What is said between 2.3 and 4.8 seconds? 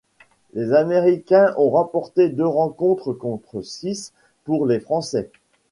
rencontres contre six pour les